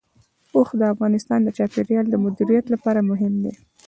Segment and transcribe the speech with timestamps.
[0.55, 3.53] اوښ د افغانستان د چاپیریال د مدیریت لپاره مهم دي.